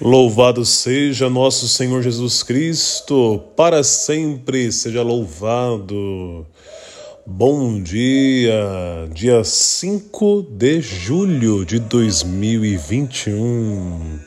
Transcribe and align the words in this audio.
Louvado 0.00 0.64
seja 0.64 1.28
nosso 1.28 1.68
Senhor 1.68 2.02
Jesus 2.02 2.42
Cristo, 2.42 3.38
para 3.54 3.84
sempre 3.84 4.72
seja 4.72 5.02
louvado. 5.02 6.46
Bom 7.26 7.82
dia, 7.82 9.06
dia 9.12 9.44
5 9.44 10.46
de 10.52 10.80
julho 10.80 11.66
de 11.66 11.78
2021. 11.78 14.20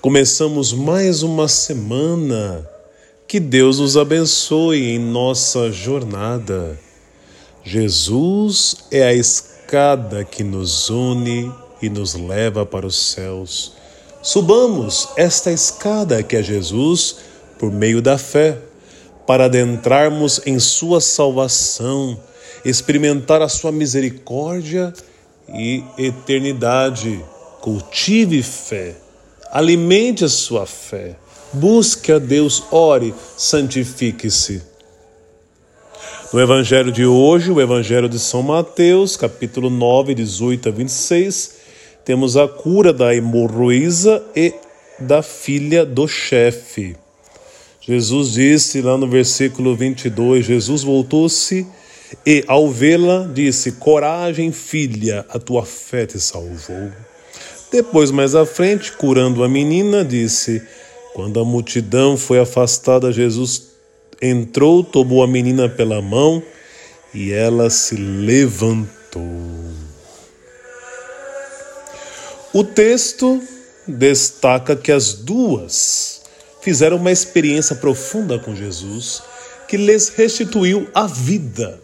Começamos 0.00 0.72
mais 0.72 1.24
uma 1.24 1.48
semana. 1.48 2.64
Que 3.26 3.40
Deus 3.40 3.80
nos 3.80 3.96
abençoe 3.96 4.84
em 4.84 5.00
nossa 5.00 5.72
jornada. 5.72 6.78
Jesus 7.64 8.76
é 8.88 9.02
a 9.02 9.12
escada 9.12 10.24
que 10.24 10.44
nos 10.44 10.90
une 10.90 11.52
e 11.82 11.90
nos 11.90 12.14
leva 12.14 12.64
para 12.64 12.86
os 12.86 12.94
céus. 12.94 13.81
Subamos 14.22 15.08
esta 15.16 15.50
escada 15.50 16.22
que 16.22 16.36
é 16.36 16.42
Jesus 16.42 17.16
por 17.58 17.72
meio 17.72 18.00
da 18.00 18.16
fé, 18.16 18.56
para 19.26 19.46
adentrarmos 19.46 20.40
em 20.46 20.60
Sua 20.60 21.00
salvação, 21.00 22.18
experimentar 22.64 23.42
a 23.42 23.48
Sua 23.48 23.72
misericórdia 23.72 24.92
e 25.52 25.82
eternidade. 25.98 27.20
Cultive 27.60 28.42
fé, 28.42 28.96
alimente 29.50 30.24
a 30.24 30.28
sua 30.28 30.66
fé, 30.66 31.16
busque 31.52 32.10
a 32.10 32.18
Deus, 32.18 32.64
ore, 32.72 33.14
santifique-se. 33.36 34.62
No 36.32 36.40
Evangelho 36.40 36.90
de 36.90 37.06
hoje, 37.06 37.52
o 37.52 37.60
Evangelho 37.60 38.08
de 38.08 38.18
São 38.18 38.42
Mateus, 38.42 39.16
capítulo 39.16 39.70
9, 39.70 40.14
18 40.14 40.68
a 40.68 40.72
26, 40.72 41.61
temos 42.04 42.36
a 42.36 42.48
cura 42.48 42.92
da 42.92 43.14
hemorroísa 43.14 44.22
e 44.34 44.54
da 44.98 45.22
filha 45.22 45.84
do 45.84 46.06
chefe. 46.06 46.96
Jesus 47.80 48.32
disse 48.32 48.80
lá 48.80 48.96
no 48.96 49.08
versículo 49.08 49.74
22: 49.74 50.44
Jesus 50.44 50.82
voltou-se 50.82 51.66
e, 52.24 52.44
ao 52.46 52.70
vê-la, 52.70 53.28
disse: 53.32 53.72
Coragem, 53.72 54.52
filha, 54.52 55.24
a 55.28 55.38
tua 55.38 55.64
fé 55.64 56.06
te 56.06 56.20
salvou. 56.20 56.90
Depois, 57.70 58.10
mais 58.10 58.34
à 58.34 58.44
frente, 58.44 58.92
curando 58.92 59.42
a 59.42 59.48
menina, 59.48 60.04
disse: 60.04 60.62
Quando 61.14 61.40
a 61.40 61.44
multidão 61.44 62.16
foi 62.16 62.38
afastada, 62.38 63.10
Jesus 63.10 63.72
entrou, 64.20 64.84
tomou 64.84 65.22
a 65.22 65.26
menina 65.26 65.68
pela 65.68 66.00
mão 66.00 66.42
e 67.12 67.32
ela 67.32 67.68
se 67.68 67.96
levantou. 67.96 69.51
O 72.54 72.62
texto 72.62 73.42
destaca 73.88 74.76
que 74.76 74.92
as 74.92 75.14
duas 75.14 76.22
fizeram 76.60 76.98
uma 76.98 77.10
experiência 77.10 77.74
profunda 77.74 78.38
com 78.38 78.54
Jesus 78.54 79.22
que 79.66 79.78
lhes 79.78 80.10
restituiu 80.10 80.86
a 80.94 81.06
vida. 81.06 81.80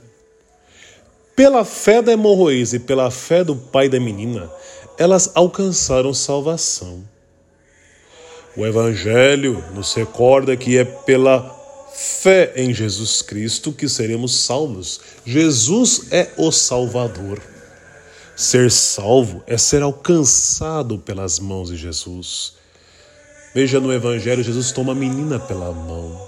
Pela 1.35 1.65
fé 1.65 2.03
da 2.03 2.13
hemorroísa 2.13 2.77
e 2.77 2.81
pela 2.81 3.11
fé 3.11 3.43
do 3.43 3.57
pai 3.57 3.89
da 3.89 3.99
menina, 3.99 4.51
elas 4.99 5.31
alcançaram 5.35 6.13
salvação. 6.13 7.03
O 8.55 8.67
Evangelho 8.67 9.65
nos 9.75 9.95
recorda 9.95 10.55
que 10.55 10.77
é 10.77 10.85
pela 10.85 11.57
fé 11.95 12.53
em 12.57 12.75
Jesus 12.75 13.23
Cristo 13.23 13.73
que 13.73 13.89
seremos 13.89 14.41
salvos. 14.41 15.01
Jesus 15.25 16.09
é 16.11 16.29
o 16.37 16.53
Salvador. 16.53 17.41
Ser 18.39 18.71
salvo 18.71 19.43
é 19.49 19.59
ser 19.59 19.83
alcançado 19.83 20.97
pelas 20.97 21.41
mãos 21.41 21.71
de 21.71 21.77
Jesus. 21.77 22.53
Veja 23.53 23.81
no 23.81 23.93
Evangelho, 23.93 24.45
Jesus 24.45 24.71
toma 24.71 24.93
a 24.93 24.95
menina 24.95 25.41
pela 25.41 25.73
mão. 25.73 26.25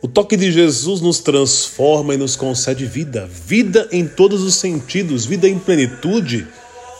O 0.00 0.06
toque 0.06 0.36
de 0.36 0.52
Jesus 0.52 1.00
nos 1.00 1.18
transforma 1.18 2.14
e 2.14 2.16
nos 2.16 2.36
concede 2.36 2.86
vida, 2.86 3.26
vida 3.26 3.88
em 3.90 4.06
todos 4.06 4.42
os 4.42 4.54
sentidos, 4.54 5.26
vida 5.26 5.48
em 5.48 5.58
plenitude, 5.58 6.46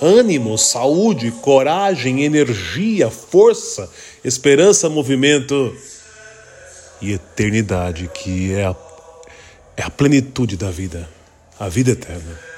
ânimo, 0.03 0.59
saúde, 0.59 1.31
coragem, 1.31 2.25
energia, 2.25 3.09
força, 3.13 3.89
esperança, 4.25 4.91
movimento 4.91 5.73
e 7.01 7.13
eternidade, 7.13 8.11
que 8.13 8.55
é 8.55 8.65
a, 8.65 8.75
é 9.77 9.85
a 9.85 9.91
plenitude 9.91 10.57
da 10.57 10.73
vida, 10.73 11.09
a 11.61 11.69
vida 11.69 11.93
eterna. 11.93 12.56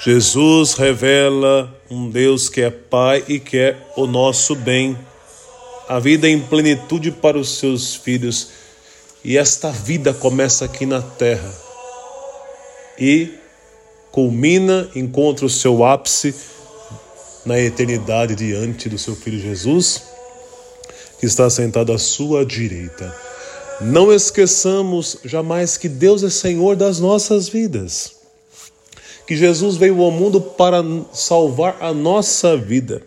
Jesus 0.00 0.74
revela 0.74 1.74
um 1.90 2.10
Deus 2.10 2.48
que 2.48 2.60
é 2.60 2.70
Pai 2.70 3.24
e 3.26 3.40
que 3.40 3.56
é 3.56 3.76
o 3.96 4.06
nosso 4.06 4.54
bem, 4.54 4.96
a 5.88 5.98
vida 5.98 6.28
em 6.28 6.38
plenitude 6.40 7.10
para 7.10 7.38
os 7.38 7.58
seus 7.58 7.94
filhos. 7.94 8.50
E 9.24 9.38
esta 9.38 9.70
vida 9.70 10.12
começa 10.12 10.64
aqui 10.64 10.84
na 10.84 11.00
terra 11.00 11.52
e 12.98 13.34
culmina, 14.12 14.88
encontra 14.94 15.46
o 15.46 15.50
seu 15.50 15.84
ápice 15.84 16.34
na 17.44 17.58
eternidade 17.58 18.34
diante 18.34 18.88
do 18.88 18.98
seu 18.98 19.16
Filho 19.16 19.40
Jesus, 19.40 20.02
que 21.18 21.26
está 21.26 21.48
sentado 21.48 21.92
à 21.92 21.98
sua 21.98 22.44
direita. 22.44 23.14
Não 23.80 24.12
esqueçamos 24.12 25.18
jamais 25.24 25.76
que 25.76 25.88
Deus 25.88 26.22
é 26.22 26.30
Senhor 26.30 26.76
das 26.76 27.00
nossas 27.00 27.48
vidas 27.48 28.15
que 29.26 29.36
Jesus 29.36 29.76
veio 29.76 30.00
ao 30.02 30.10
mundo 30.10 30.40
para 30.40 30.82
salvar 31.12 31.78
a 31.80 31.92
nossa 31.92 32.56
vida. 32.56 33.02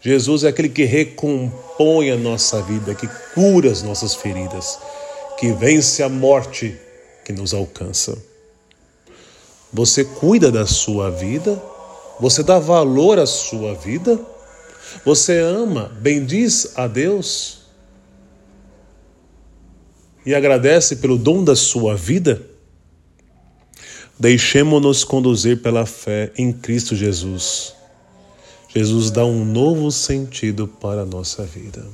Jesus 0.00 0.42
é 0.42 0.48
aquele 0.48 0.68
que 0.68 0.84
recompõe 0.84 2.10
a 2.10 2.16
nossa 2.16 2.62
vida, 2.62 2.94
que 2.94 3.08
cura 3.34 3.70
as 3.70 3.82
nossas 3.82 4.14
feridas, 4.14 4.78
que 5.38 5.52
vence 5.52 6.02
a 6.02 6.08
morte 6.08 6.76
que 7.24 7.32
nos 7.32 7.54
alcança. 7.54 8.16
Você 9.72 10.04
cuida 10.04 10.50
da 10.50 10.66
sua 10.66 11.10
vida? 11.10 11.62
Você 12.18 12.42
dá 12.42 12.58
valor 12.58 13.18
à 13.18 13.26
sua 13.26 13.74
vida? 13.74 14.18
Você 15.04 15.38
ama, 15.38 15.90
bendiz 16.00 16.72
a 16.74 16.86
Deus? 16.86 17.62
E 20.24 20.34
agradece 20.34 20.96
pelo 20.96 21.18
dom 21.18 21.44
da 21.44 21.56
sua 21.56 21.96
vida? 21.96 22.51
Deixemo-nos 24.22 25.02
conduzir 25.02 25.62
pela 25.62 25.84
fé 25.84 26.30
em 26.38 26.52
Cristo 26.52 26.94
Jesus. 26.94 27.74
Jesus 28.72 29.10
dá 29.10 29.24
um 29.24 29.44
novo 29.44 29.90
sentido 29.90 30.68
para 30.68 31.02
a 31.02 31.04
nossa 31.04 31.42
vida. 31.42 31.84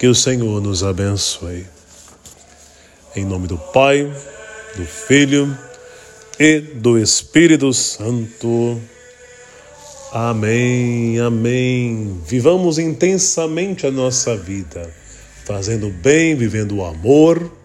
Que 0.00 0.08
o 0.08 0.14
Senhor 0.16 0.60
nos 0.60 0.82
abençoe. 0.82 1.64
Em 3.14 3.24
nome 3.24 3.46
do 3.46 3.56
Pai, 3.56 4.12
do 4.74 4.84
Filho 4.84 5.56
e 6.36 6.58
do 6.58 6.98
Espírito 6.98 7.72
Santo. 7.72 8.80
Amém, 10.10 11.20
amém. 11.20 12.20
Vivamos 12.26 12.80
intensamente 12.80 13.86
a 13.86 13.92
nossa 13.92 14.36
vida, 14.36 14.92
fazendo 15.44 15.88
bem, 15.88 16.34
vivendo 16.34 16.78
o 16.78 16.84
amor 16.84 17.62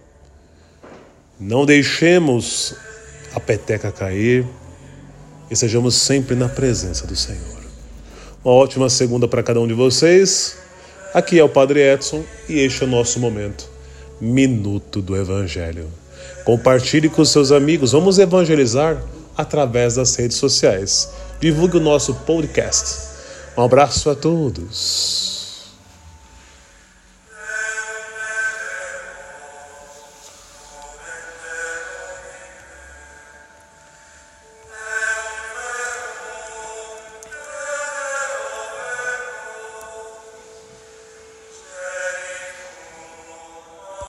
não 1.39 1.65
deixemos 1.65 2.75
a 3.33 3.39
peteca 3.39 3.91
cair 3.91 4.45
e 5.50 5.56
sejamos 5.56 5.95
sempre 5.95 6.36
na 6.36 6.50
presença 6.50 7.07
do 7.07 7.15
Senhor. 7.15 7.59
Uma 8.44 8.53
ótima 8.53 8.89
segunda 8.89 9.27
para 9.27 9.41
cada 9.41 9.59
um 9.59 9.68
de 9.68 9.74
vocês. 9.74 10.57
Aqui 11.13 11.39
é 11.39 11.44
o 11.44 11.50
Padre 11.50 11.81
Edson 11.81 12.24
e 12.47 12.59
este 12.59 12.83
é 12.83 12.86
o 12.86 12.89
nosso 12.89 13.19
momento, 13.19 13.69
Minuto 14.19 15.01
do 15.01 15.15
Evangelho. 15.15 15.88
Compartilhe 16.44 17.09
com 17.09 17.24
seus 17.24 17.51
amigos, 17.51 17.94
vamos 17.94 18.19
evangelizar 18.19 19.01
através 19.38 19.95
das 19.95 20.15
redes 20.15 20.38
sociais. 20.38 21.09
Divulgue 21.39 21.77
o 21.77 21.81
nosso 21.81 22.13
podcast. 22.13 23.07
Um 23.57 23.63
abraço 23.63 24.09
a 24.09 24.15
todos. 24.15 25.38